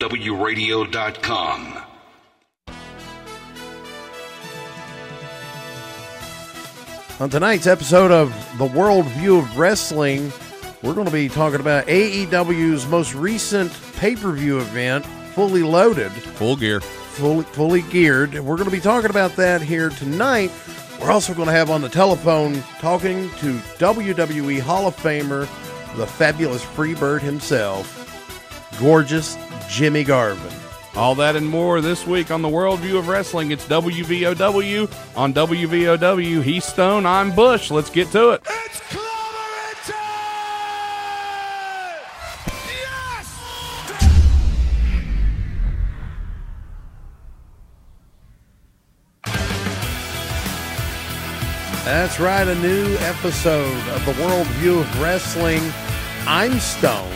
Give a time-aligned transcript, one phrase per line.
[0.00, 1.82] WRadio.com.
[7.20, 10.32] On tonight's episode of The World View of Wrestling,
[10.84, 16.12] we're going to be talking about AEW's most recent pay per view event, Fully Loaded,
[16.12, 16.78] Full gear.
[16.80, 18.34] fully, fully geared.
[18.34, 20.52] We're going to be talking about that here tonight.
[21.00, 25.40] We're also going to have on the telephone talking to WWE Hall of Famer,
[25.96, 27.96] the fabulous Freebird himself,
[28.78, 29.36] gorgeous
[29.68, 30.52] Jimmy Garvin.
[30.96, 33.52] All that and more this week on the Worldview of Wrestling.
[33.52, 36.42] It's WVOW on WVOW.
[36.42, 37.06] He's Stone.
[37.06, 37.70] I'm Bush.
[37.70, 38.40] Let's get to it.
[38.44, 39.98] It's clobbering time!
[42.66, 43.34] Yes!
[51.84, 55.60] That's right, a new episode of the World View of Wrestling.
[56.26, 57.12] I'm Stone.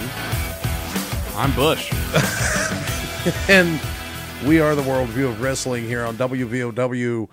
[1.34, 1.90] I'm Bush.
[3.48, 3.80] and
[4.46, 7.28] we are the worldview of wrestling here on WVOW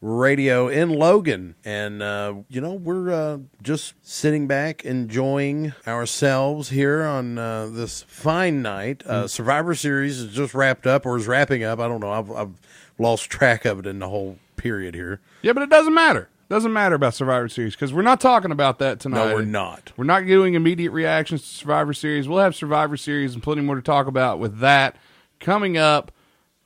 [0.00, 1.54] radio in Logan.
[1.62, 8.02] And, uh, you know, we're uh, just sitting back enjoying ourselves here on uh, this
[8.08, 9.04] fine night.
[9.06, 11.78] Uh, Survivor Series is just wrapped up or is wrapping up.
[11.78, 12.10] I don't know.
[12.10, 12.54] I've, I've
[12.98, 15.20] lost track of it in the whole period here.
[15.42, 16.30] Yeah, but it doesn't matter.
[16.52, 19.28] Doesn't matter about Survivor Series because we're not talking about that tonight.
[19.28, 19.90] No, we're not.
[19.96, 22.28] We're not doing immediate reactions to Survivor Series.
[22.28, 24.96] We'll have Survivor Series and plenty more to talk about with that
[25.40, 26.12] coming up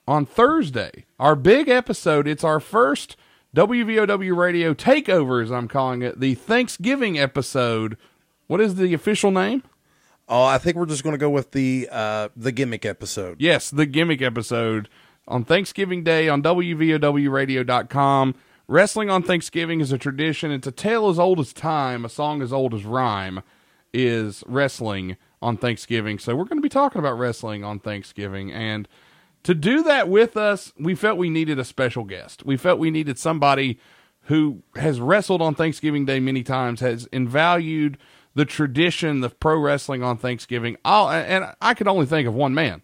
[0.09, 1.05] on Thursday.
[1.21, 2.27] Our big episode.
[2.27, 3.17] It's our first
[3.55, 7.97] WVOW radio takeover, as I'm calling it, the Thanksgiving episode.
[8.49, 9.63] What is the official name?
[10.29, 13.41] Oh, I think we're just going to go with the uh, the gimmick episode.
[13.41, 14.89] Yes, the gimmick episode
[15.29, 18.35] on Thanksgiving Day on WVOWradio.com.
[18.69, 20.51] Wrestling on Thanksgiving is a tradition.
[20.51, 23.43] It's a tale as old as time, a song as old as rhyme
[23.93, 26.19] is wrestling on Thanksgiving.
[26.19, 28.53] So we're going to be talking about wrestling on Thanksgiving.
[28.53, 28.89] And
[29.45, 32.45] to do that with us, we felt we needed a special guest.
[32.45, 33.79] We felt we needed somebody
[34.23, 37.97] who has wrestled on Thanksgiving Day many times, has invalued
[38.35, 40.77] the tradition of pro wrestling on Thanksgiving.
[40.85, 42.83] I'll, and I could only think of one man.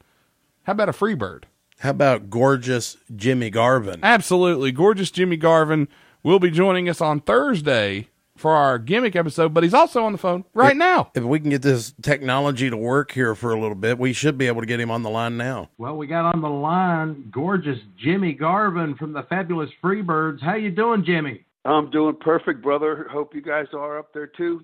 [0.62, 1.44] How about a Freebird?
[1.82, 3.98] How about gorgeous Jimmy Garvin?
[4.04, 4.70] Absolutely.
[4.70, 5.88] Gorgeous Jimmy Garvin
[6.22, 8.06] will be joining us on Thursday
[8.36, 11.10] for our gimmick episode, but he's also on the phone right now.
[11.16, 14.38] If we can get this technology to work here for a little bit, we should
[14.38, 15.70] be able to get him on the line now.
[15.76, 20.40] Well, we got on the line gorgeous Jimmy Garvin from the fabulous Freebirds.
[20.40, 21.44] How you doing, Jimmy?
[21.64, 23.08] I'm doing perfect, brother.
[23.10, 24.62] Hope you guys are up there too.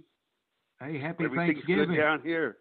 [0.81, 1.89] Hey, happy Everything's Thanksgiving.
[1.89, 2.59] good down here.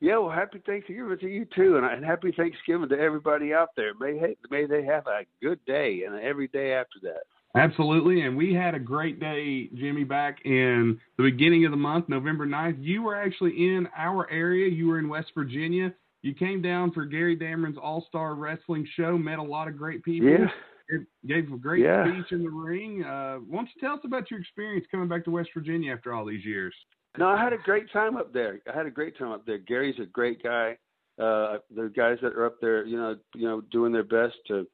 [0.00, 3.92] Yeah, well, happy Thanksgiving to you too, and, and happy Thanksgiving to everybody out there.
[3.98, 7.22] May may they have a good day and every day after that.
[7.56, 8.20] Absolutely.
[8.22, 12.46] And we had a great day, Jimmy, back in the beginning of the month, November
[12.46, 12.76] 9th.
[12.78, 14.68] You were actually in our area.
[14.68, 15.92] You were in West Virginia.
[16.22, 20.04] You came down for Gary Dameron's All Star Wrestling Show, met a lot of great
[20.04, 20.28] people.
[20.28, 20.46] Yeah.
[20.90, 22.04] It gave a great Yeah.
[22.04, 23.02] speech in the ring.
[23.02, 26.12] Uh, why don't you tell us about your experience coming back to West Virginia after
[26.14, 26.74] all these years?
[27.16, 28.60] No, I had a great time up there.
[28.72, 29.58] I had a great time up there.
[29.58, 30.76] Gary's a great guy.
[31.18, 34.66] Uh, the guys that are up there, you know, you know, doing their best to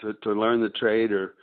[0.00, 1.34] to to learn the trade, or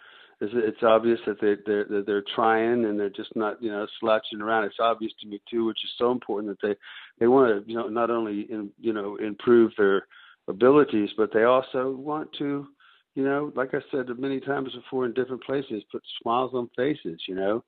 [0.41, 3.87] it's, it's obvious that they they're that they're trying and they're just not, you know,
[3.99, 4.65] slouching around.
[4.65, 6.75] It's obvious to me too, which is so important that they
[7.19, 10.05] they want to, you know, not only in, you know improve their
[10.49, 12.67] abilities, but they also want to,
[13.15, 17.21] you know, like I said many times before in different places, put smiles on faces,
[17.27, 17.63] you know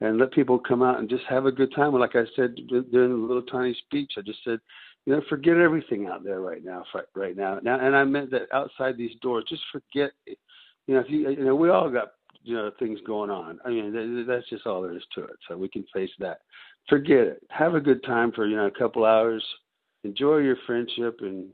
[0.00, 1.94] and let people come out and just have a good time.
[1.94, 4.58] Like I said during the little tiny speech, I just said,
[5.06, 6.84] you know, forget everything out there right now,
[7.14, 7.58] right now.
[7.62, 10.10] Now, and I meant that outside these doors, just forget.
[10.26, 12.08] You know, if you, you know, we all got
[12.46, 13.58] you know things going on.
[13.64, 15.36] I mean, that's just all there is to it.
[15.48, 16.38] So we can face that.
[16.88, 17.42] Forget it.
[17.50, 19.44] Have a good time for you know a couple hours.
[20.04, 21.50] Enjoy your friendship and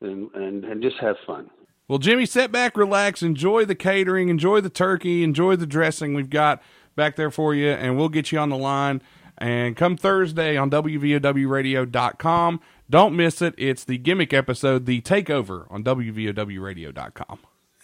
[0.00, 1.50] and and, and just have fun.
[1.86, 6.30] Well, Jimmy, sit back, relax, enjoy the catering, enjoy the turkey, enjoy the dressing we've
[6.30, 6.62] got
[6.96, 9.02] back there for you, and we'll get you on the line.
[9.38, 12.60] And come Thursday on WVOWradio.com.
[12.88, 13.54] Don't miss it.
[13.58, 17.38] It's the gimmick episode, the takeover on WVOWradio.com.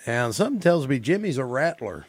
[0.07, 2.07] And something tells me Jimmy's a rattler.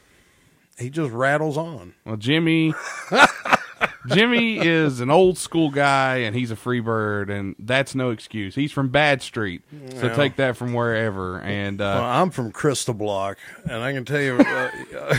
[0.78, 1.94] He just rattles on.
[2.06, 2.74] Well, Jimmy,
[4.08, 8.56] Jimmy is an old school guy, and he's a free bird, and that's no excuse.
[8.56, 9.62] He's from Bad Street,
[9.96, 10.16] so Yeah.
[10.16, 11.40] take that from wherever.
[11.42, 15.16] And Well, uh, I'm from Crystal Block, and I can tell you, uh,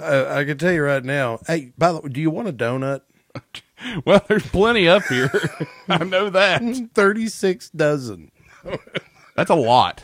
[0.00, 1.38] I, I can tell you right now.
[1.46, 3.02] Hey, by the way, do you want a donut?
[4.04, 5.30] well, there's plenty up here.
[5.88, 6.62] I know that.
[6.94, 8.30] Thirty-six dozen.
[9.36, 10.02] That's a lot.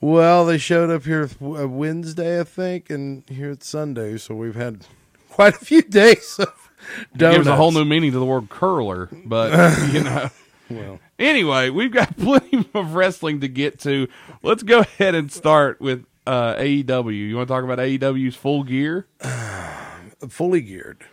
[0.00, 4.54] Well, they showed up here uh, Wednesday, I think, and here it's Sunday, so we've
[4.54, 4.86] had
[5.30, 6.70] quite a few days of
[7.16, 7.38] donuts.
[7.38, 10.30] Gives a whole new meaning to the word curler, but you know,
[10.70, 14.08] Well, Anyway, we've got plenty of wrestling to get to.
[14.42, 17.12] Let's go ahead and start with uh, AEW.
[17.12, 19.08] You want to talk about AEW's full gear?
[20.28, 21.04] fully geared.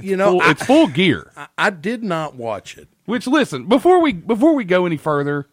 [0.00, 1.32] You know, Full, I, it's full gear.
[1.56, 2.88] I did not watch it.
[3.06, 5.48] Which listen, before we before we go any further,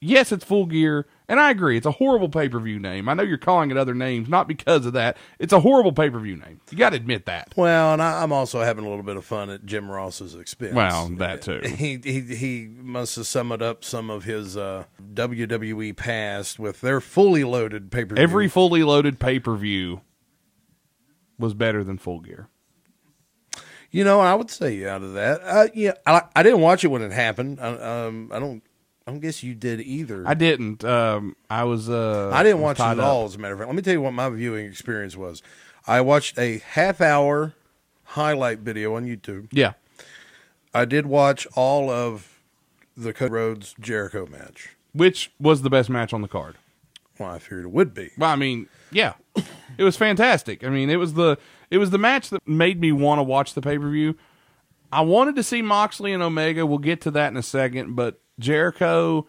[0.00, 3.08] yes, it's full gear, and I agree, it's a horrible pay per view name.
[3.08, 5.16] I know you're calling it other names, not because of that.
[5.38, 6.60] It's a horrible pay per view name.
[6.70, 7.52] You got to admit that.
[7.56, 10.74] Well, and I, I'm also having a little bit of fun at Jim Ross's expense.
[10.74, 11.60] Well, that too.
[11.76, 14.84] He he he must have summed up some of his uh,
[15.14, 18.22] WWE past with their fully loaded pay per view.
[18.22, 20.00] Every fully loaded pay per view
[21.38, 22.48] was better than full gear.
[23.90, 25.40] You know, I would say out of that.
[25.42, 27.60] Uh, yeah, I, I didn't watch it when it happened.
[27.60, 28.62] I, um, I don't.
[29.06, 30.24] I don't guess you did either.
[30.26, 30.84] I didn't.
[30.84, 31.88] Um, I was.
[31.88, 33.06] Uh, I didn't was watch it at up.
[33.06, 33.24] all.
[33.26, 35.42] As a matter of fact, let me tell you what my viewing experience was.
[35.86, 37.54] I watched a half hour
[38.04, 39.48] highlight video on YouTube.
[39.52, 39.74] Yeah,
[40.74, 42.40] I did watch all of
[42.96, 44.70] the Cody Rhodes Jericho match.
[44.92, 46.56] which was the best match on the card.
[47.18, 48.10] Well, I figured it would be.
[48.18, 49.14] Well, I mean, yeah,
[49.78, 50.64] it was fantastic.
[50.64, 51.38] I mean, it was the
[51.70, 54.16] it was the match that made me want to watch the pay per view.
[54.90, 56.66] I wanted to see Moxley and Omega.
[56.66, 59.26] We'll get to that in a second, but Jericho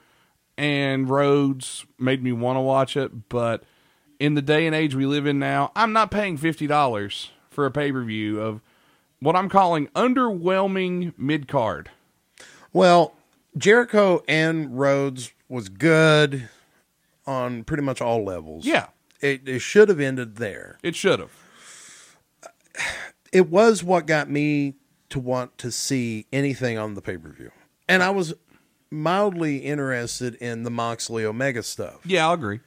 [0.57, 3.29] and Rhodes made me want to watch it.
[3.29, 3.63] But
[4.19, 7.65] in the day and age we live in now, I'm not paying fifty dollars for
[7.65, 8.61] a pay per view of
[9.19, 11.89] what I'm calling underwhelming mid card.
[12.73, 13.13] Well,
[13.57, 16.49] Jericho and Rhodes was good
[17.25, 18.65] on pretty much all levels.
[18.65, 18.87] Yeah,
[19.21, 20.77] It, it should have ended there.
[20.83, 21.31] it should have.
[23.33, 24.75] It was what got me
[25.09, 27.51] to want to see anything on the pay per view.
[27.89, 28.33] And I was
[28.89, 31.99] mildly interested in the Moxley Omega stuff.
[32.05, 32.59] Yeah, I'll agree.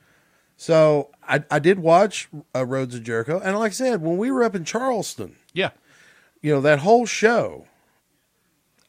[0.57, 3.41] So I, I did watch uh, Rhodes and Jericho.
[3.43, 5.71] And like I said, when we were up in Charleston, Yeah,
[6.43, 7.67] you know, that whole show,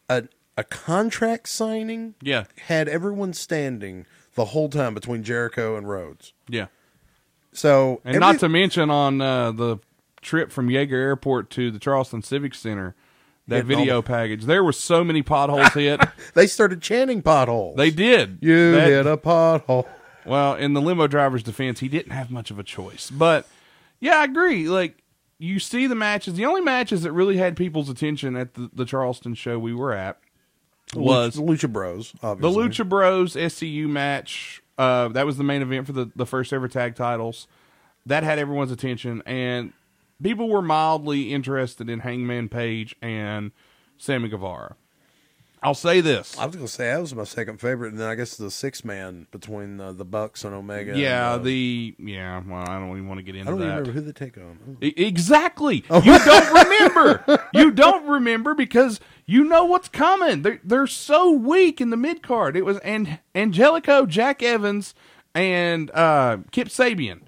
[0.10, 0.24] a,
[0.57, 4.06] a contract signing yeah, had everyone standing
[4.36, 6.34] the whole time between Jericho and Rhodes.
[6.50, 6.68] yeah.
[7.54, 9.77] So And every- not to mention on uh, the
[10.22, 12.95] trip from Yeager Airport to the Charleston Civic Center,
[13.47, 16.01] that video package, there were so many potholes hit.
[16.33, 17.75] they started chanting potholes.
[17.77, 18.39] They did.
[18.41, 19.88] you That- hit a pothole.
[20.25, 23.09] Well, in the limo driver's defense, he didn't have much of a choice.
[23.09, 23.47] But
[23.99, 24.69] yeah, I agree.
[24.69, 25.01] Like
[25.39, 26.35] you see the matches.
[26.35, 29.93] The only matches that really had people's attention at the, the Charleston show we were
[29.93, 30.19] at
[30.95, 32.11] was the Lucha Bros.
[32.21, 34.61] the Obviously, Lucha Bros SCU match.
[34.77, 37.47] Uh, that was the main event for the, the first ever tag titles.
[38.05, 39.73] That had everyone's attention, and
[40.21, 43.51] people were mildly interested in Hangman Page and
[43.97, 44.75] Sammy Guevara.
[45.63, 46.35] I'll say this.
[46.39, 48.50] I was going to say that was my second favorite, and then I guess the
[48.50, 50.97] six man between uh, the Bucks and Omega.
[50.97, 52.41] yeah, and, uh, the yeah.
[52.44, 53.47] Well, I don't even want to get into.
[53.47, 53.68] I don't that.
[53.68, 54.77] remember who they take on.
[54.81, 55.83] E- Exactly.
[56.03, 57.47] You don't remember.
[57.53, 60.41] You don't remember because you know what's coming.
[60.41, 62.57] They're they're so weak in the mid card.
[62.57, 64.95] It was and Angelico, Jack Evans,
[65.35, 67.21] and uh, Kip Sabian,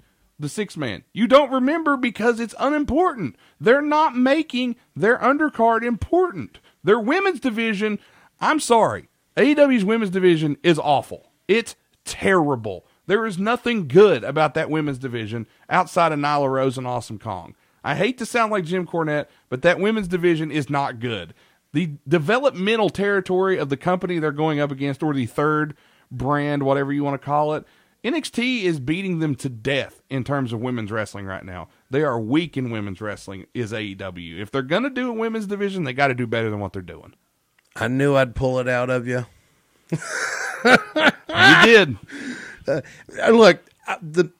[0.44, 1.02] the six man.
[1.12, 3.34] You don't remember because it's unimportant.
[3.58, 6.60] They're not making their undercard important.
[6.84, 7.98] Their women's division.
[8.40, 9.08] I'm sorry.
[9.36, 11.32] AEW's women's division is awful.
[11.48, 11.74] It's
[12.04, 12.86] terrible.
[13.06, 17.54] There is nothing good about that women's division outside of Nyla Rose and Awesome Kong.
[17.82, 21.34] I hate to sound like Jim Cornette, but that women's division is not good.
[21.72, 25.74] The developmental territory of the company they're going up against, or the third
[26.10, 27.64] brand, whatever you want to call it,
[28.04, 31.68] NXT is beating them to death in terms of women's wrestling right now.
[31.90, 34.38] They are weak in women's wrestling, is AEW.
[34.40, 36.74] If they're going to do a women's division, they got to do better than what
[36.74, 37.14] they're doing.
[37.76, 39.24] I knew I'd pull it out of you.
[40.64, 41.96] You did.
[42.66, 42.80] Uh,
[43.30, 44.30] Look, uh, the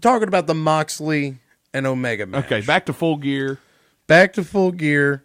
[0.00, 1.38] talking about the Moxley
[1.74, 2.46] and Omega match.
[2.46, 3.58] Okay, back to full gear.
[4.06, 5.22] back to full gear.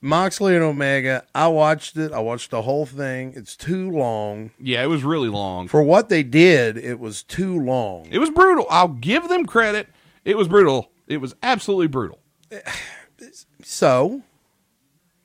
[0.00, 1.24] Moxley and Omega.
[1.34, 2.12] I watched it.
[2.12, 3.32] I watched the whole thing.
[3.36, 5.66] It's too long Yeah, it was really long.
[5.68, 6.76] for what they did.
[6.76, 8.06] It was too long.
[8.10, 8.66] It was brutal.
[8.70, 9.88] I'll give them credit.
[10.24, 10.90] It was brutal.
[11.06, 12.18] It was absolutely brutal.
[13.64, 14.22] So,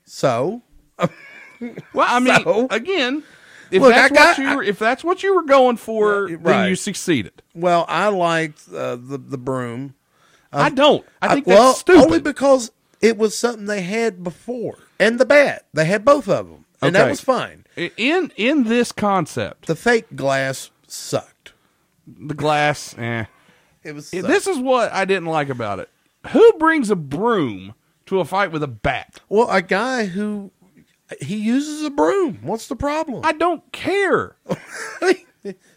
[0.04, 0.62] so
[0.98, 2.66] Well, I mean, So?
[2.70, 3.22] again,
[3.70, 6.28] if Look, that's I got- what you were, if that's what you were going for,
[6.28, 7.42] Yeah, then you succeeded.
[7.54, 9.94] well, I liked uh, the the broom.
[10.52, 11.04] I don't.
[11.22, 12.02] I think well, that's stupid.
[12.04, 12.70] only because
[13.04, 15.66] it was something they had before, and the bat.
[15.72, 17.64] They had both of them, and that was fine.
[17.76, 21.52] in in this concept, The fake glass sucked.
[22.06, 22.94] the glass.
[22.98, 23.24] Eh.
[23.82, 24.10] It was.
[24.10, 25.88] This is what I didn't like about it.
[26.30, 27.74] Who brings a broom
[28.06, 29.20] to a fight with a bat?
[29.28, 30.50] well, a guy who
[31.20, 32.38] he uses a broom.
[32.42, 33.20] What's the problem?
[33.24, 34.36] I don't care.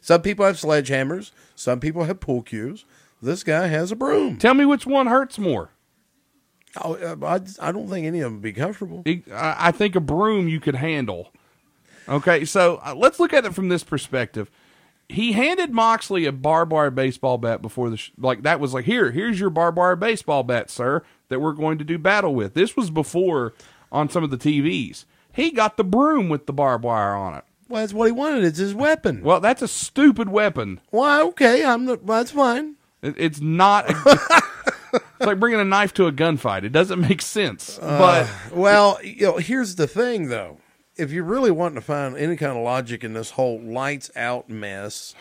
[0.02, 1.32] Some people have sledgehammers.
[1.56, 2.86] Some people have pool cues.
[3.22, 4.38] This guy has a broom.
[4.38, 5.72] Tell me which one hurts more.
[6.84, 9.04] Oh, uh, I, I don't think any of them would be comfortable.
[9.06, 9.22] I
[9.68, 11.32] I think a broom you could handle.
[12.10, 14.50] Okay, so uh, let's look at it from this perspective.
[15.10, 18.86] He handed Moxley a barbed wire baseball bat before the sh- like that was like
[18.86, 22.54] here, here's your barbed wire baseball bat, sir, that we're going to do battle with.
[22.54, 23.54] This was before
[23.92, 25.06] on some of the TVs.
[25.34, 27.44] He got the broom with the barbed wire on it.
[27.70, 28.44] Well, that's what he wanted.
[28.44, 29.22] It's his weapon.
[29.22, 30.80] Well, that's a stupid weapon.
[30.92, 32.76] Well, okay, I'm the, well, that's fine.
[33.02, 33.90] It, it's not.
[33.90, 34.42] A,
[34.94, 36.64] it's like bringing a knife to a gunfight.
[36.64, 37.80] It doesn't make sense.
[37.82, 40.58] Uh, but Well, you know, here's the thing, though.
[40.96, 44.50] If you're really wanting to find any kind of logic in this whole lights out
[44.50, 45.14] mess,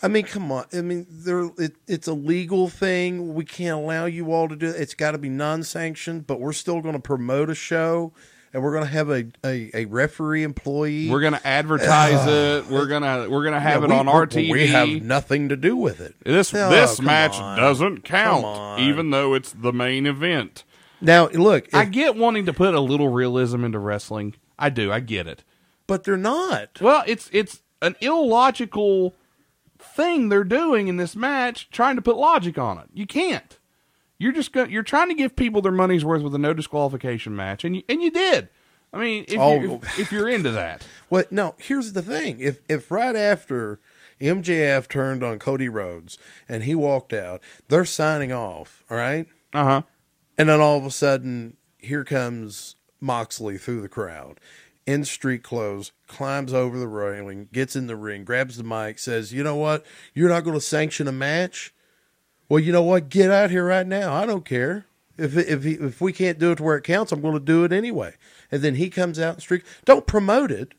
[0.00, 0.66] I mean, come on.
[0.72, 3.34] I mean, there it, it's a legal thing.
[3.34, 4.76] We can't allow you all to do it.
[4.76, 8.12] It's got to be non-sanctioned, but we're still going to promote a show,
[8.52, 11.08] and we're going to have a, a, a referee employee.
[11.10, 12.70] we're gonna advertise uh, it.
[12.72, 14.52] We're gonna we're gonna have Yeah, it we- on our TV.
[14.52, 16.14] We have nothing to do with it.
[16.24, 17.58] This Oh, this match on.
[17.58, 20.64] doesn't count, even though it's the main event.
[21.00, 24.34] Now, look, if- I get wanting to put a little realism into wrestling.
[24.58, 24.90] I do.
[24.90, 25.44] I get it.
[25.86, 26.80] but they're not.
[26.80, 29.14] Well, it's it's an illogical
[29.78, 32.86] thing they're doing in this match, trying to put logic on it.
[32.92, 33.57] You can't.
[34.18, 34.70] You're just going.
[34.70, 37.82] You're trying to give people their money's worth with a no disqualification match, and you,
[37.88, 38.48] and you did.
[38.92, 39.60] I mean, if, Oh.
[39.60, 41.54] you, if, if you're into that, well, No.
[41.58, 42.40] Here's the thing.
[42.40, 43.80] If if right after
[44.20, 48.82] MJF turned on Cody Rhodes and he walked out, they're signing off.
[48.90, 49.26] All right.
[49.52, 49.82] uh huh.
[50.36, 54.40] And then all of a sudden, here comes Moxley through the crowd
[54.86, 59.32] in street clothes, climbs over the railing, gets in the ring, grabs the mic, says,
[59.32, 59.84] You know what?
[60.14, 61.74] You're not going to sanction a match?
[62.48, 63.08] Well, you know what?
[63.08, 64.12] Get out here right now.
[64.14, 64.86] I don't care.
[65.16, 67.40] If, if, he, if we can't do it to where it counts, I'm going to
[67.40, 68.14] do it anyway.
[68.52, 69.64] And then he comes out and streak.
[69.84, 70.74] Don't promote it.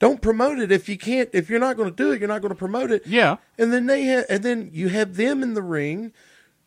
[0.00, 1.30] Don't promote it if you can't.
[1.32, 3.06] If you're not going to do it, you're not going to promote it.
[3.06, 3.36] Yeah.
[3.56, 6.12] And then they ha- and then you have them in the ring.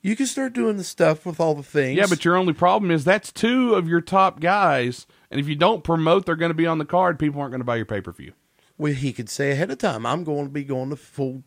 [0.01, 1.98] You can start doing the stuff with all the things.
[1.98, 5.55] Yeah, but your only problem is that's two of your top guys, and if you
[5.55, 7.86] don't promote they're going to be on the card, people aren't going to buy your
[7.86, 8.32] pay per view.
[8.77, 11.44] well, he could say ahead of time, "I'm going to be going to full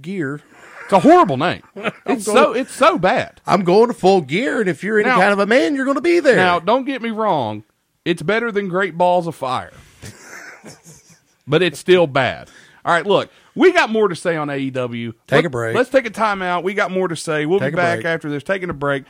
[0.00, 0.40] gear.
[0.84, 1.62] It's a horrible name.
[2.06, 3.40] It's so it's so bad.
[3.46, 5.86] I'm going to full gear, and if you're any Now- kind of a man, you're
[5.86, 7.64] going to be there." Now, don't get me wrong.
[8.04, 9.72] It's better than Great Balls of Fire.
[11.46, 12.50] but it's still bad.
[12.84, 15.12] All right, look, we got more to say on AEW.
[15.26, 15.74] Take Let- a break.
[15.74, 16.62] Let's take a timeout.
[16.62, 17.46] We got more to say.
[17.46, 18.06] We'll Take be back break.
[18.06, 18.42] after this.
[18.42, 19.04] Taking a break.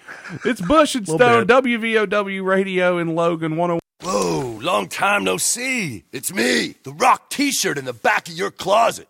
[0.45, 1.47] It's Bush and Stone.
[1.49, 3.81] WVOW Radio in Logan, 101.
[4.03, 6.05] Whoa, long time no see.
[6.13, 9.09] It's me, the rock t shirt in the back of your closet.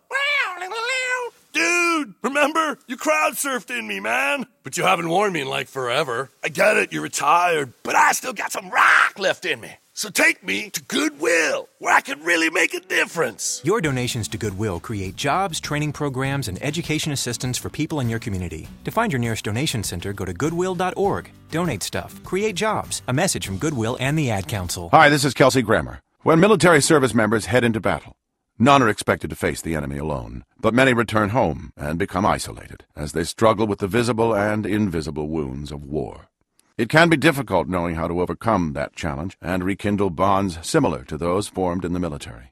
[2.05, 2.77] Dude, remember?
[2.87, 4.45] You crowd surfed in me, man.
[4.63, 6.29] But you haven't worn me in like forever.
[6.43, 9.71] I get it, you're retired, but I still got some rock left in me.
[9.93, 13.61] So take me to Goodwill, where I can really make a difference.
[13.63, 18.19] Your donations to Goodwill create jobs, training programs, and education assistance for people in your
[18.19, 18.67] community.
[18.83, 21.31] To find your nearest donation center, go to goodwill.org.
[21.49, 23.01] Donate stuff, create jobs.
[23.07, 24.89] A message from Goodwill and the Ad Council.
[24.91, 26.01] Hi, this is Kelsey Grammer.
[26.23, 28.15] When military service members head into battle,
[28.57, 32.85] none are expected to face the enemy alone, but many return home and become isolated
[32.95, 36.29] as they struggle with the visible and invisible wounds of war.
[36.77, 41.17] It can be difficult knowing how to overcome that challenge and rekindle bonds similar to
[41.17, 42.51] those formed in the military.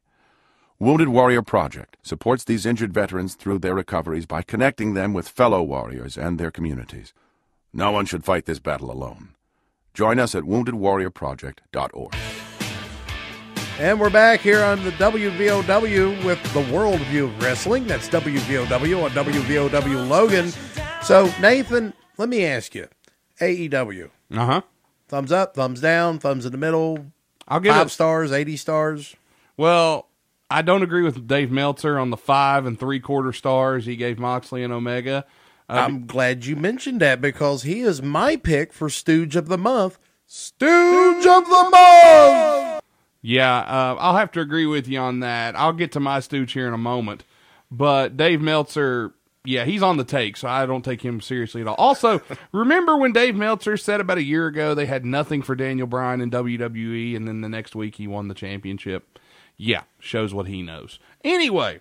[0.80, 5.62] Wounded Warrior Project supports these injured veterans through their recoveries by connecting them with fellow
[5.62, 7.14] warriors and their communities.
[7.74, 9.36] No one should fight this battle alone.
[9.94, 12.16] Join us at woundedwarriorproject.org.
[13.80, 17.88] And we're back here on the WVOW with the World View of Wrestling.
[17.88, 20.52] That's WVOW on WVOW Logan.
[21.02, 22.88] So, Nathan, let me ask you
[23.42, 24.62] AEW, Uh huh.
[25.08, 27.08] thumbs up, thumbs down, thumbs in the middle,
[27.48, 27.90] I'll give five it.
[27.90, 29.16] stars, 80 stars.
[29.58, 30.08] Well,
[30.52, 34.20] I don't agree with Dave Meltzer on the five and three quarter stars he gave
[34.20, 35.26] Moxley and Omega.
[35.68, 39.58] Uh, I'm glad you mentioned that because he is my pick for Stooge of the
[39.58, 39.98] Month.
[40.28, 42.73] Stooge of the Month!
[43.26, 45.56] Yeah, uh, I'll have to agree with you on that.
[45.56, 47.24] I'll get to my stooge here in a moment.
[47.72, 49.14] But Dave Meltzer,
[49.46, 51.76] yeah, he's on the take, so I don't take him seriously at all.
[51.76, 55.88] Also, remember when Dave Meltzer said about a year ago they had nothing for Daniel
[55.88, 59.18] Bryan in WWE, and then the next week he won the championship?
[59.56, 61.00] Yeah, shows what he knows.
[61.24, 61.80] Anyway,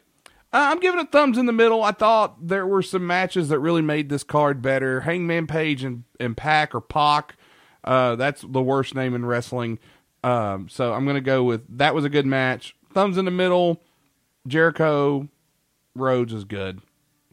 [0.52, 1.82] uh, I'm giving it thumbs in the middle.
[1.82, 5.00] I thought there were some matches that really made this card better.
[5.00, 7.36] Hangman Page and, and Pac or Pac.
[7.82, 9.80] Uh, that's the worst name in wrestling.
[10.24, 12.76] Um, so I'm going to go with that was a good match.
[12.92, 13.80] Thumbs in the middle.
[14.46, 15.28] Jericho
[15.94, 16.80] Rhodes is good.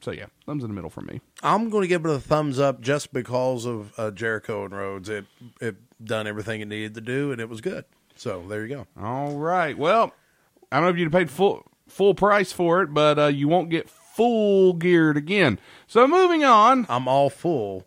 [0.01, 1.19] So yeah, thumbs in the middle for me.
[1.43, 5.09] I'm going to give it a thumbs up just because of uh, Jericho and Rhodes.
[5.09, 5.25] It
[5.59, 7.85] it done everything it needed to do, and it was good.
[8.15, 8.87] So there you go.
[9.01, 9.77] All right.
[9.77, 10.13] Well,
[10.71, 13.69] I don't know if you'd paid full full price for it, but uh, you won't
[13.69, 15.59] get full geared again.
[15.87, 16.85] So moving on.
[16.89, 17.85] I'm all full.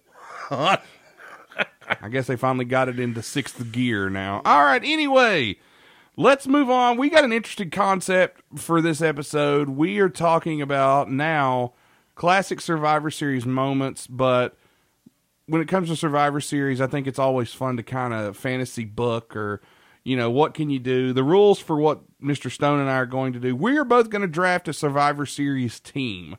[2.01, 4.43] I guess they finally got it into sixth gear now.
[4.45, 4.83] All right.
[4.85, 5.57] Anyway,
[6.17, 6.97] let's move on.
[6.97, 9.71] We got an interesting concept for this episode.
[9.71, 11.73] We are talking about now
[12.15, 14.57] classic Survivor Series moments, but
[15.47, 18.85] when it comes to Survivor Series, I think it's always fun to kind of fantasy
[18.85, 19.61] book or,
[20.05, 21.13] you know, what can you do?
[21.13, 22.51] The rules for what Mr.
[22.51, 23.57] Stone and I are going to do.
[23.57, 26.37] We are both going to draft a Survivor Series team.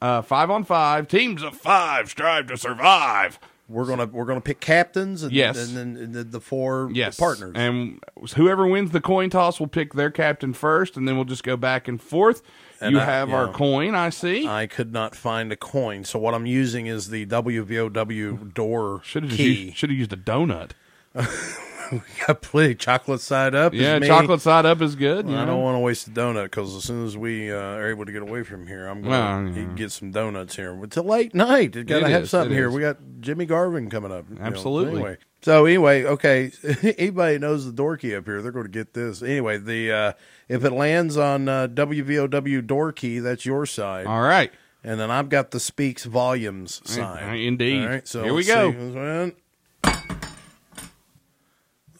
[0.00, 1.08] Uh, five on five.
[1.08, 3.38] Teams of five strive to survive.
[3.68, 5.56] We're gonna we're gonna pick captains and, Yes.
[5.68, 7.18] and then and then the four Yes.
[7.18, 7.52] partners.
[7.54, 7.98] And
[8.36, 11.56] whoever wins the coin toss will pick their captain first, and then we'll just go
[11.56, 12.42] back and forth.
[12.80, 14.46] And you I- have our coin, I see.
[14.46, 19.22] I could not find a coin, so what I'm using is the WVOW door Should
[19.24, 19.72] have key.
[19.74, 20.72] should have used a donut.
[21.14, 23.72] We got plenty chocolate side up.
[23.74, 25.28] Yeah, chocolate side up is good.
[25.28, 27.88] you I don't want to waste a donut because as soon as we uh, are
[27.90, 29.66] able to get away from here, I'm Well, going to yeah.
[29.76, 30.76] get some donuts here.
[30.82, 31.72] It's a late night.
[31.86, 32.68] Got to have is, something here.
[32.68, 32.74] is.
[32.74, 34.24] We got Jimmy Garvin coming up.
[34.30, 34.44] you know.
[34.44, 34.94] Absolutely.
[34.94, 36.50] Anyway, so anyway, okay.
[36.98, 38.40] Anybody knows the door key up here?
[38.42, 39.58] They're going to get this anyway.
[39.58, 40.12] The uh,
[40.48, 44.50] if it lands on uh, WVOW door key, that's your side, All right.
[44.82, 47.22] and then I've got the speaks volumes side.
[47.30, 47.82] uh, indeed.
[47.82, 48.08] All right.
[48.08, 49.32] So Here we go.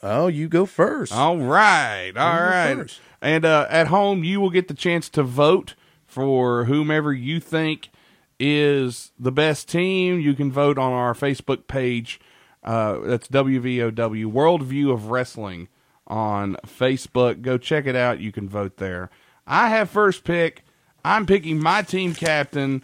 [0.04, 0.10] See.
[0.10, 0.22] This one.
[0.22, 1.12] Oh, you go first.
[1.12, 2.12] All right.
[2.16, 2.76] all right.
[2.76, 3.00] first.
[3.20, 5.74] And uh, at home, you will get the chance to vote
[6.06, 7.90] for whomever you think
[8.38, 10.20] is the best team.
[10.20, 12.20] You can vote on our Facebook page.
[12.62, 15.68] Uh, that's WVOW, Worldview of Wrestling
[16.06, 17.42] on Facebook.
[17.42, 18.20] Go check it out.
[18.20, 19.10] You can vote there.
[19.46, 20.64] I have first pick.
[21.04, 22.82] I'm picking my team captain,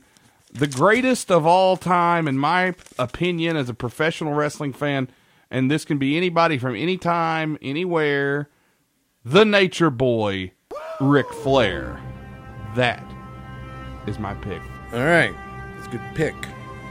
[0.52, 5.08] the greatest of all time, in my opinion, as a professional wrestling fan.
[5.50, 8.48] And this can be anybody from any time, anywhere.
[9.24, 10.52] The Nature Boy,
[11.00, 12.00] Ric Flair.
[12.76, 13.02] That
[14.06, 14.62] is my pick.
[14.92, 15.34] All right.
[15.78, 16.34] It's a good pick.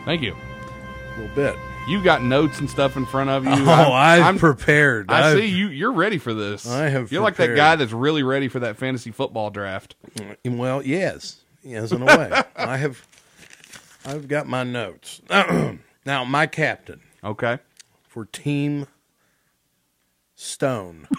[0.06, 0.34] Thank you.
[0.34, 1.56] A little bit.
[1.88, 3.52] You got notes and stuff in front of you.
[3.66, 5.10] Oh, I'm- I've I'm- prepared.
[5.10, 5.68] I I've- see you.
[5.70, 6.68] You're ready for this.
[6.70, 9.96] I have You're like that guy that's really ready for that fantasy football draft.
[10.46, 12.30] Well, yes, yes, in a way.
[12.56, 13.08] I have,
[14.06, 15.22] I've got my notes.
[16.06, 17.58] now, my captain Okay.
[18.10, 18.88] For Team
[20.36, 21.08] Stone.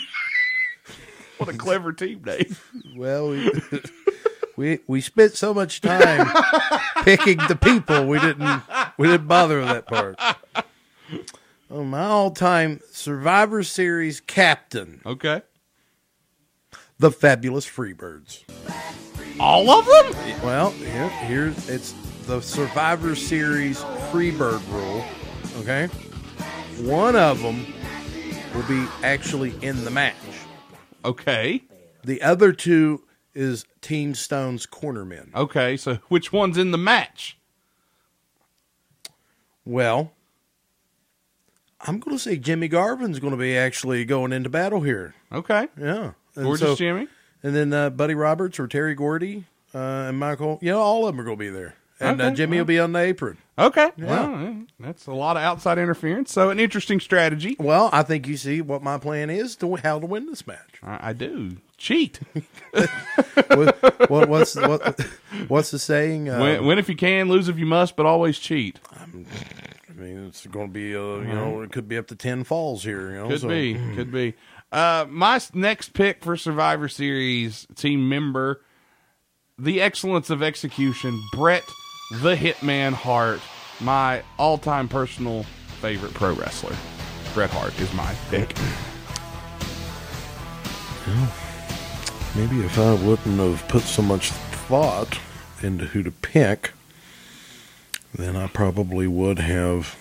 [1.38, 2.54] What a clever team name.
[2.94, 3.50] Well, we
[4.58, 6.30] we, we spent so much time
[7.02, 8.62] picking the people, we didn't
[8.98, 10.20] we didn't bother with that part.
[11.70, 15.40] Oh, my all-time Survivor Series captain, Okay.
[16.98, 18.42] the Fabulous Freebirds.
[19.40, 20.42] All of them?
[20.44, 21.94] Well, here, here's it's
[22.26, 23.78] the Survivor Series
[24.12, 25.02] Freebird rule.
[25.62, 25.88] Okay,
[26.82, 27.66] one of them
[28.54, 30.14] will be actually in the match.
[31.04, 31.62] Okay.
[32.04, 33.02] The other two
[33.34, 35.34] is Team Stone's cornermen.
[35.34, 35.76] Okay.
[35.76, 37.36] So which one's in the match?
[39.64, 40.12] Well,
[41.82, 45.14] I'm going to say Jimmy Garvin's going to be actually going into battle here.
[45.32, 45.68] Okay.
[45.78, 47.08] Yeah, and Gorgeous so- Jimmy.
[47.42, 50.58] and then uh, Buddy Roberts or Terry Gordy uh, and Michael.
[50.60, 52.60] You know, all of them are going to be there, and uh, Jimmy well.
[52.62, 53.38] will be on the apron.
[53.58, 53.90] Okay.
[53.98, 56.32] Well, eh, that's a lot of outside interference.
[56.32, 57.56] So an interesting strategy.
[57.58, 60.80] Well, I think you see what my plan is to how to win this match.
[60.82, 61.58] I, I do.
[61.76, 62.20] Cheat.
[62.72, 65.06] what, what, what's what,
[65.48, 66.28] what's the saying?
[66.28, 68.78] Uh, win, win if you can, lose if you must, but always cheat.
[68.98, 72.44] I mean, it's going to be, uh, you know, it could be up to ten
[72.44, 73.10] falls here.
[73.10, 73.74] You know, Could so- be.
[73.94, 74.34] Could be.
[74.72, 78.62] Uh, my next pick for Survivor Series team member,
[79.58, 81.64] the excellence of execution, Bret
[82.10, 83.40] the Hitman Hart,
[83.80, 85.44] my all-time personal
[85.80, 86.76] favorite pro wrestler.
[87.34, 88.54] Bret Hart is my pick.
[92.34, 95.20] Maybe if I wouldn't have put so much thought
[95.62, 96.72] into who to pick,
[98.12, 99.96] then I probably would have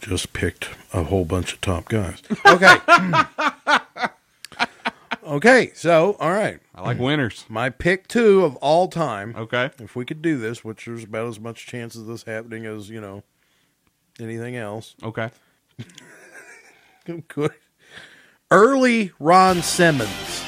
[0.00, 2.22] just picked a whole bunch of top guys.
[2.46, 2.76] Okay.
[5.32, 5.72] okay.
[5.74, 6.60] So, all right.
[6.74, 7.44] I like winners.
[7.48, 9.34] My pick two of all time.
[9.36, 9.70] Okay.
[9.78, 12.88] If we could do this, which there's about as much chance of this happening as,
[12.88, 13.22] you know,
[14.20, 14.94] anything else.
[15.02, 15.30] Okay.
[17.28, 17.52] Good.
[18.50, 20.44] Early Ron Simmons.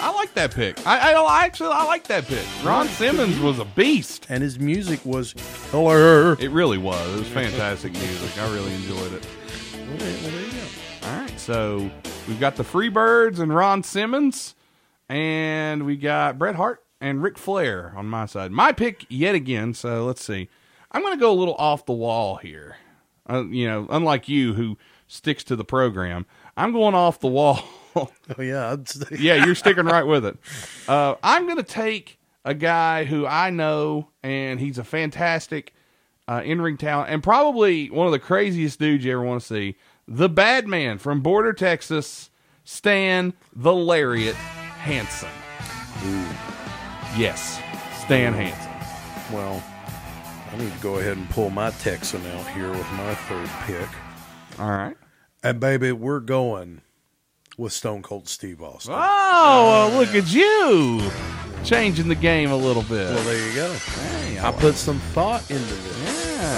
[0.00, 0.86] I like that pick.
[0.86, 2.44] I, I, I actually I like that pick.
[2.62, 4.26] Ron Simmons was a beast.
[4.28, 5.32] And his music was
[5.70, 6.38] killer.
[6.38, 7.14] It really was.
[7.14, 8.38] It was fantastic music.
[8.38, 9.26] I really enjoyed it.
[9.74, 10.83] All right,
[11.44, 11.90] so
[12.26, 14.54] we've got the Freebirds and Ron Simmons,
[15.10, 18.50] and we got Bret Hart and Ric Flair on my side.
[18.50, 19.74] My pick yet again.
[19.74, 20.48] So let's see.
[20.90, 22.76] I'm going to go a little off the wall here.
[23.28, 26.24] Uh, you know, unlike you who sticks to the program,
[26.56, 27.60] I'm going off the wall.
[27.96, 28.10] Oh,
[28.42, 28.74] yeah.
[29.12, 30.36] Yeah, you're sticking right with it.
[30.88, 35.72] Uh, I'm going to take a guy who I know, and he's a fantastic
[36.28, 39.46] uh, in ring talent, and probably one of the craziest dudes you ever want to
[39.46, 39.76] see.
[40.06, 42.30] The Bad Man from Borger, Texas,
[42.64, 45.28] Stan the Lariat Hansen.
[47.16, 47.60] Yes,
[48.04, 49.34] Stan Hansen.
[49.34, 49.62] Well,
[50.52, 53.88] I need to go ahead and pull my Texan out here with my third pick.
[54.58, 54.96] All right.
[55.42, 56.82] And baby, we're going
[57.56, 58.94] with Stone Cold Steve Austin.
[58.96, 61.02] Oh, well, look at you
[61.64, 63.10] changing the game a little bit.
[63.10, 63.72] Well, there you go.
[63.72, 65.93] Hey, I put some thought into this.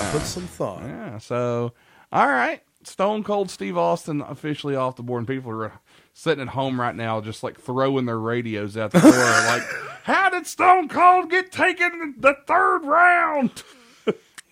[0.09, 0.83] I put some thought.
[0.83, 1.19] Yeah.
[1.19, 1.73] So,
[2.13, 2.63] all right.
[2.85, 5.73] Stone Cold Steve Austin officially off the board, and people are
[6.13, 9.63] sitting at home right now, just like throwing their radios out the door, like,
[10.05, 13.63] "How did Stone Cold get taken in the third round?"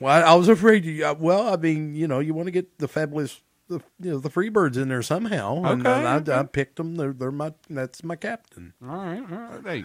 [0.00, 0.84] Well, I, I was afraid.
[0.84, 4.10] You, uh, well, I mean, you know, you want to get the fabulous, the you
[4.10, 6.32] know, the Freebirds in there somehow, and, Okay, and I, okay.
[6.32, 6.96] I picked them.
[6.96, 8.74] They're they're my that's my captain.
[8.82, 9.64] All right, all right.
[9.64, 9.84] Hey,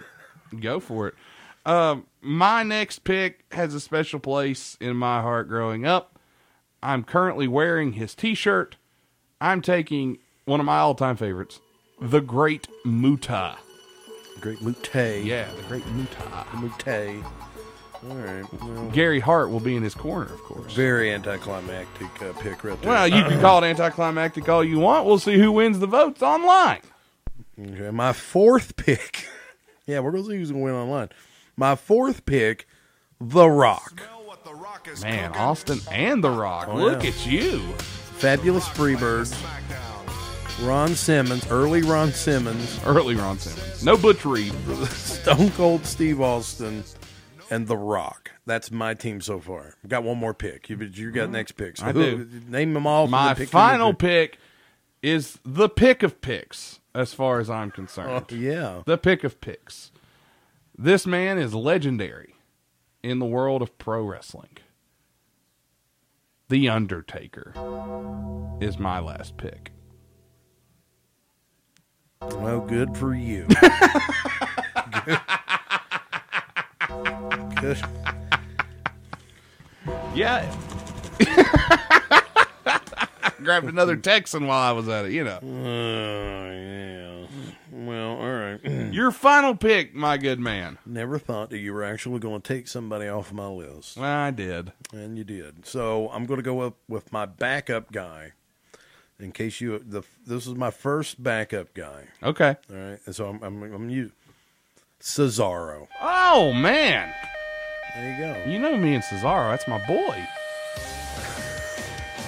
[0.58, 1.14] go for it.
[1.66, 6.18] Um, my next pick has a special place in my heart growing up.
[6.82, 8.76] I'm currently wearing his T-shirt.
[9.40, 11.60] I'm taking one of my all-time favorites,
[12.00, 13.56] the Great Muta.
[14.40, 14.88] Great Mute.
[14.94, 16.46] Yeah, the Great Muta.
[16.58, 17.24] Mute.
[18.08, 18.62] All right.
[18.62, 20.72] Well, Gary Hart will be in his corner, of course.
[20.72, 22.90] very anticlimactic uh, pick right there.
[22.90, 25.04] Well, you can call it anticlimactic all you want.
[25.04, 26.80] We'll see who wins the votes online.
[27.60, 29.28] Okay, my fourth pick.
[29.86, 31.10] yeah, we're gonna see who's gonna win online.
[31.60, 32.66] My fourth pick,
[33.20, 34.02] The Rock.
[35.02, 36.68] Man, Austin and The Rock.
[36.70, 37.10] Oh, Look yeah.
[37.10, 37.58] at you.
[38.16, 39.36] Fabulous Freebirds.
[40.66, 43.84] Ron Simmons, early Ron Simmons, Early Ron Simmons.
[43.84, 44.54] No Butch Reed.
[44.88, 46.82] Stone Cold Steve Austin,
[47.50, 48.30] and The Rock.
[48.46, 49.74] That's my team so far.
[49.84, 50.70] I've got one more pick.
[50.70, 51.32] You, you got mm-hmm.
[51.32, 51.76] next pick.
[51.76, 52.40] So I who- do.
[52.48, 53.06] Name them all.
[53.06, 54.38] My The final you- pick
[55.02, 58.26] is the pick of picks, as far as I'm concerned.
[58.32, 58.80] Oh, yeah.
[58.86, 59.90] The pick of picks.
[60.82, 62.36] This man is legendary
[63.02, 64.56] in the world of pro wrestling.
[66.48, 67.52] The Undertaker
[68.62, 69.72] is my last pick.
[72.22, 73.46] Well, good for you.
[75.04, 75.20] good.
[77.60, 77.78] good.
[80.14, 80.50] Yeah.
[83.42, 85.40] Grabbed another Texan while I was at it, you know.
[85.42, 87.26] Oh, yeah.
[87.70, 88.39] Well, all right.
[88.92, 90.78] Your final pick, my good man.
[90.84, 93.96] Never thought that you were actually going to take somebody off my list.
[93.96, 94.72] Well, I did.
[94.92, 95.66] And you did.
[95.66, 98.32] So I'm going to go up with my backup guy.
[99.18, 102.08] In case you, the this is my first backup guy.
[102.22, 102.56] Okay.
[102.70, 104.12] All right, and so I'm I'm, I'm you,
[104.98, 105.88] Cesaro.
[106.00, 107.12] Oh, man.
[107.94, 108.50] There you go.
[108.50, 109.50] You know me and Cesaro.
[109.50, 110.26] That's my boy.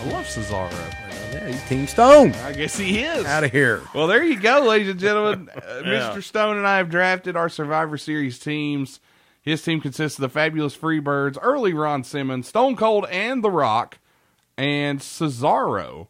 [0.00, 1.01] I love Cesaro.
[1.32, 2.32] Yeah, he's Team Stone.
[2.34, 3.24] I guess he is.
[3.24, 3.80] Out of here.
[3.94, 5.48] Well, there you go, ladies and gentlemen.
[5.56, 6.10] Uh, Yeah.
[6.14, 6.22] Mr.
[6.22, 9.00] Stone and I have drafted our Survivor Series teams.
[9.40, 13.98] His team consists of the fabulous Freebirds, early Ron Simmons, Stone Cold, and The Rock,
[14.56, 16.08] and Cesaro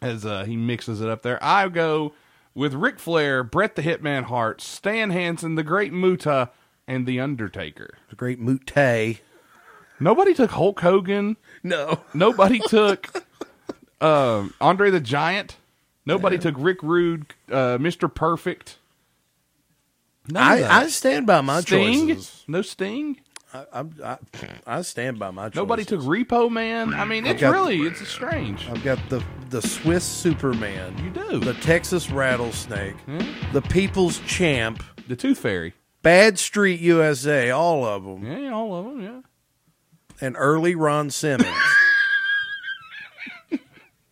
[0.00, 1.38] as uh, he mixes it up there.
[1.42, 2.12] I go
[2.54, 6.50] with Ric Flair, Bret the Hitman Hart, Stan Hansen, The Great Muta,
[6.88, 7.96] and The Undertaker.
[8.10, 9.20] The great Mute.
[10.00, 11.36] Nobody took Hulk Hogan.
[11.62, 12.00] No.
[12.12, 13.24] Nobody took
[14.02, 15.56] um, Andre the Giant.
[16.04, 18.12] Nobody took Rick Rude, uh, Mr.
[18.12, 18.78] Perfect.
[20.34, 22.08] I, I stand by my Sting?
[22.08, 22.44] choices.
[22.48, 23.20] No Sting.
[23.54, 24.16] I, I,
[24.66, 25.56] I, stand by my choices.
[25.56, 26.94] Nobody took Repo Man.
[26.94, 28.66] I mean, it's got- really it's strange.
[28.68, 30.96] I've got the the Swiss Superman.
[31.04, 31.38] You do.
[31.40, 32.94] The Texas Rattlesnake.
[33.52, 34.82] The People's Champ.
[35.06, 35.74] The Tooth Fairy.
[36.02, 37.50] Bad Street USA.
[37.50, 38.24] All of them.
[38.24, 39.02] Yeah, all of them.
[39.02, 39.20] Yeah.
[40.26, 41.54] And early Ron Simmons.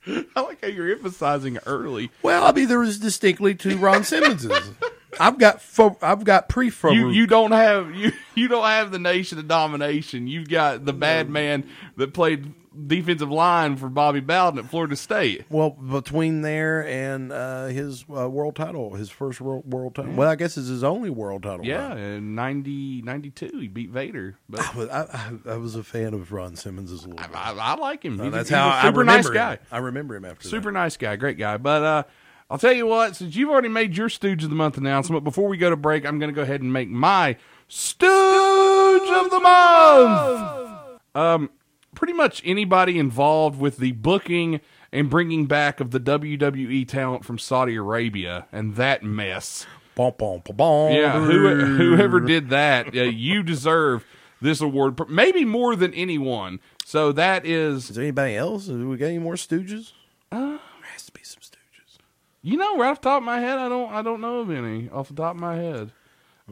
[0.36, 2.10] I like how you're emphasizing early.
[2.22, 4.70] well, I mean, there was distinctly two Ron Simmonses.
[5.20, 8.98] I've got fo- I've got pre You you don't have you you don't have the
[8.98, 10.28] Nation of Domination.
[10.28, 12.52] You've got the bad man that played
[12.86, 15.44] defensive line for Bobby Bowden at Florida State.
[15.50, 20.12] Well, between there and uh, his uh, world title, his first world, world title.
[20.12, 21.64] Well, I guess it's his only world title.
[21.66, 21.98] Yeah, run.
[21.98, 24.36] in 90, 92, he beat Vader.
[24.48, 27.26] But I, I, I was a fan of Ron Simmons as a little.
[27.34, 28.20] I, I like him.
[28.20, 29.34] Uh, He's, a- that's he's how a I super remember nice him.
[29.34, 29.58] guy.
[29.72, 31.56] I remember him after Super nice guy, great guy.
[31.56, 32.02] But uh,
[32.50, 35.48] I'll tell you what, since you've already made your Stooge of the Month announcement, before
[35.48, 37.36] we go to break, I'm going to go ahead and make my
[37.68, 41.00] Stooge of the Month.
[41.14, 41.50] Um,
[41.94, 44.60] pretty much anybody involved with the booking
[44.92, 49.66] and bringing back of the WWE talent from Saudi Arabia and that mess.
[49.94, 50.92] Bom, bom, bom.
[50.92, 54.04] Yeah, who, whoever did that, uh, you deserve
[54.40, 56.60] this award, maybe more than anyone.
[56.84, 58.66] So that is Is there anybody else?
[58.66, 59.92] Do we got any more Stooges?
[60.32, 61.98] Uh, there has to be some Stooges.
[62.42, 64.50] You know, right off the top of my head, I don't, I don't know of
[64.50, 65.92] any off the top of my head.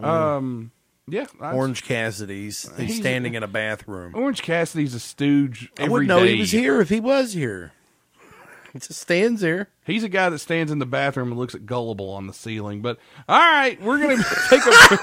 [0.02, 0.70] Um,
[1.10, 2.68] yeah, I- Orange Cassidy's.
[2.76, 4.14] He's, He's- standing in a bathroom.
[4.14, 5.70] Orange Cassidy's a stooge.
[5.78, 6.38] I every wouldn't know he day.
[6.40, 7.72] was here if he was here.
[8.72, 9.68] He just stands there.
[9.86, 12.82] He's a guy that stands in the bathroom and looks at Gullible on the ceiling.
[12.82, 14.98] But all right, we're gonna take a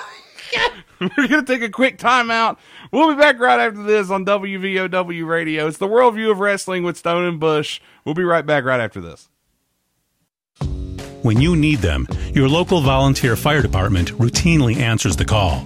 [1.17, 2.57] we're gonna take a quick timeout.
[2.91, 5.65] We'll be back right after this on WVOW Radio.
[5.67, 7.81] It's the worldview of wrestling with Stone and Bush.
[8.05, 9.29] We'll be right back right after this.
[11.23, 15.65] When you need them, your local volunteer fire department routinely answers the call.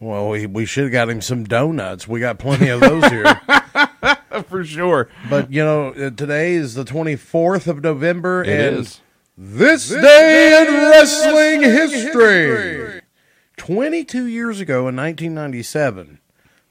[0.00, 2.06] Well, we, we should have got him some donuts.
[2.06, 3.40] We got plenty of those here.
[4.48, 5.08] for sure.
[5.28, 8.42] But, you know, uh, today is the 24th of November.
[8.42, 9.00] It and is.
[9.36, 13.00] This, day in wrestling history.
[13.56, 16.20] 22 years ago in 1997,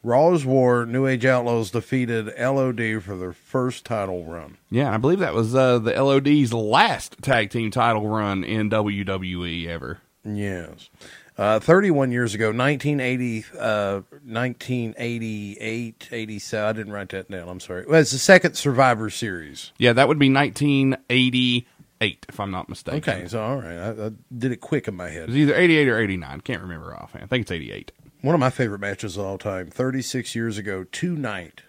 [0.03, 4.57] Raw's War, New Age Outlaws defeated LOD for their first title run.
[4.69, 9.67] Yeah, I believe that was uh, the LOD's last tag team title run in WWE
[9.67, 9.99] ever.
[10.25, 10.89] Yes.
[11.37, 16.65] Uh, 31 years ago, 1980, uh, 1988, 87.
[16.67, 17.47] I didn't write that down.
[17.47, 17.85] I'm sorry.
[17.87, 19.71] Well, it's the second Survivor Series.
[19.77, 23.13] Yeah, that would be 1988, if I'm not mistaken.
[23.13, 23.77] Okay, so all right.
[23.77, 25.23] I, I did it quick in my head.
[25.23, 26.41] It was either 88 or 89.
[26.41, 27.23] Can't remember offhand.
[27.23, 27.91] I think it's 88.
[28.21, 31.63] One of my favorite matches of all time, 36 years ago, Tonight.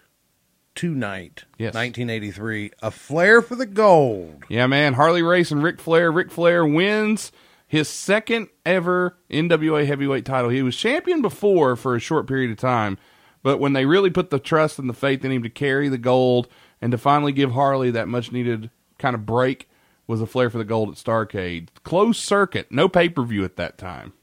[0.75, 1.73] Tonight, Yes.
[1.75, 4.43] 1983, A Flair for the Gold.
[4.49, 4.93] Yeah, man.
[4.93, 6.11] Harley Race and Ric Flair.
[6.11, 7.31] Ric Flair wins
[7.67, 10.49] his second ever NWA heavyweight title.
[10.49, 12.97] He was champion before for a short period of time,
[13.43, 15.97] but when they really put the trust and the faith in him to carry the
[15.99, 16.47] gold
[16.81, 19.69] and to finally give Harley that much needed kind of break
[20.07, 21.67] was a Flair for the gold at Starcade.
[21.83, 24.13] Closed circuit, no pay per view at that time.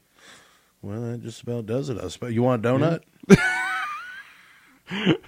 [0.81, 2.33] Well, that just about does it, I suppose.
[2.33, 3.01] You want a donut?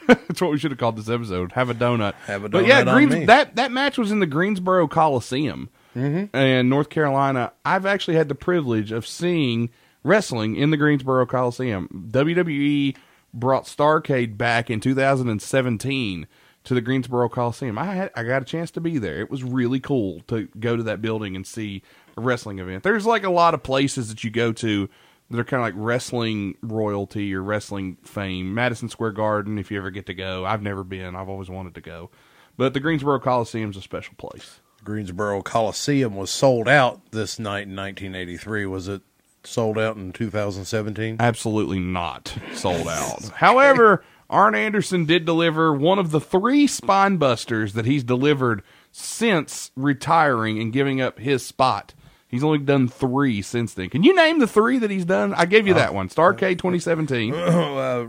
[0.07, 1.53] That's what we should have called this episode.
[1.53, 2.13] Have a donut.
[2.25, 2.51] Have a donut.
[2.51, 6.35] But yeah, Greens, that that match was in the Greensboro Coliseum Mm-hmm.
[6.35, 7.53] in North Carolina.
[7.63, 9.69] I've actually had the privilege of seeing
[10.03, 12.07] wrestling in the Greensboro Coliseum.
[12.11, 12.97] WWE
[13.31, 16.25] brought Starcade back in 2017
[16.63, 17.77] to the Greensboro Coliseum.
[17.77, 19.19] I had I got a chance to be there.
[19.21, 21.83] It was really cool to go to that building and see
[22.17, 22.81] a wrestling event.
[22.83, 24.89] There's like a lot of places that you go to
[25.34, 28.54] that are kind of like wrestling royalty or wrestling fame.
[28.54, 30.46] Madison Square Garden, if you ever get to go.
[30.46, 31.15] I've never been.
[31.15, 32.12] I've always wanted to go.
[32.56, 34.60] But the Greensboro Coliseum's a special place.
[34.84, 38.67] Greensboro Coliseum was sold out this night in 1983.
[38.67, 39.02] Was it
[39.43, 41.17] sold out in 2017?
[41.19, 43.24] Absolutely not sold out.
[43.38, 49.72] However, Arn Anderson did deliver one of the three spine busters that he's delivered since
[49.76, 51.96] retiring and giving up his spot.
[52.34, 53.91] He's only done three since then.
[53.91, 55.36] Can you name the three that he's done?
[55.36, 56.10] I gave you that one.
[56.10, 57.32] Starcade 2017.
[57.36, 58.08] uh, uh,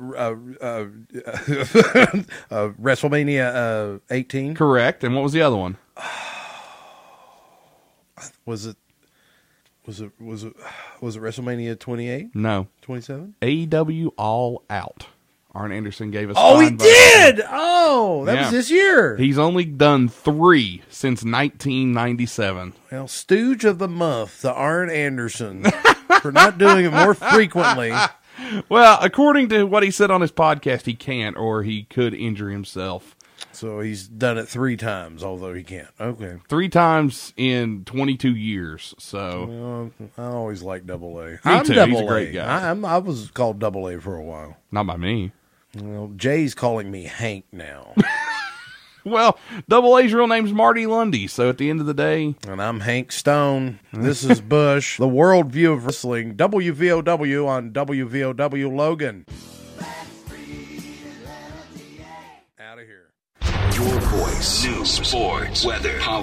[0.62, 0.86] uh,
[2.50, 5.04] uh, WrestleMania uh, 18 Correct.
[5.04, 5.76] And what was the other one?
[8.46, 8.78] was it?
[9.86, 10.54] Was it was it
[11.02, 12.68] was it WrestleMania 28, No.
[12.80, 13.34] 27?
[13.42, 15.08] AEW All Out.
[15.54, 16.36] Arn Anderson gave us.
[16.38, 17.40] Oh, he did!
[17.48, 18.40] Oh, that Yeah.
[18.42, 19.16] was this year.
[19.16, 22.72] He's only done three since 1997.
[22.90, 25.64] well, Stooge of the Month, the Arn Anderson,
[26.22, 27.92] for not doing it more frequently.
[28.68, 32.50] Well, according to what he said on his podcast, he can't, or he could injure
[32.50, 33.14] himself.
[33.52, 35.86] So he's done it three times, although he can't.
[36.00, 36.38] Okay.
[36.48, 38.92] Three times in 22 years.
[38.98, 39.46] So,
[40.00, 41.30] Well, I always like Double A.
[41.30, 41.74] Me I'm too.
[41.74, 42.44] Double He's a great guy.
[42.44, 44.56] I, I'm, I was called Double A for a while.
[44.72, 45.30] not by me.
[45.76, 47.94] Well, Jay's calling me Hank now,
[49.04, 52.62] Well, Double A's real name's Marty Lunde, so at the end of the day, and
[52.62, 53.80] I'm Hank Stone.
[53.92, 56.36] This is Bush, the worldview of wrestling.
[56.36, 59.26] WVOW on WVOW Logan.
[62.58, 63.10] Out of here.
[63.74, 64.64] Your voice.
[64.64, 65.98] News, sports, weather,